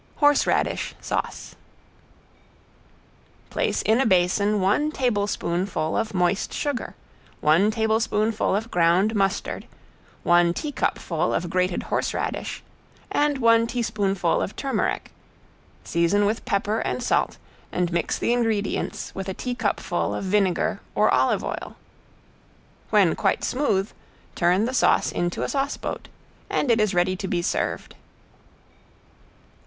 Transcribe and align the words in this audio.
~HORSERADISH 0.15 0.95
SAUCE~ 0.99 1.55
Place 3.51 3.83
in 3.83 4.01
a 4.01 4.05
basin 4.07 4.59
one 4.59 4.89
tablespoonful 4.91 5.95
of 5.95 6.15
moist 6.15 6.51
sugar, 6.55 6.95
one 7.39 7.69
tablespoonful 7.69 8.55
of 8.55 8.71
ground 8.71 9.13
mustard, 9.13 9.67
one 10.23 10.55
teacupful 10.55 11.35
of 11.35 11.51
grated 11.51 11.83
horseradish, 11.83 12.63
and 13.11 13.37
one 13.37 13.67
teaspoonful 13.67 14.41
of 14.41 14.55
turmeric, 14.55 15.11
season 15.83 16.25
with 16.25 16.45
pepper 16.45 16.79
and 16.79 17.03
salt 17.03 17.37
and 17.71 17.91
mix 17.91 18.17
the 18.17 18.33
ingredients 18.33 19.13
with 19.13 19.29
a 19.29 19.35
teacupful 19.35 20.15
of 20.15 20.23
vinegar 20.23 20.81
or 20.95 21.13
olive 21.13 21.43
oil. 21.43 21.75
When 22.89 23.13
quite 23.15 23.43
smooth, 23.43 23.91
turn 24.33 24.65
the 24.65 24.73
sauce 24.73 25.11
into 25.11 25.43
a 25.43 25.47
sauceboat, 25.49 26.07
and 26.49 26.71
it 26.71 26.81
is 26.81 26.95
ready 26.95 27.15
to 27.17 27.27
be 27.27 27.43
served. 27.43 27.93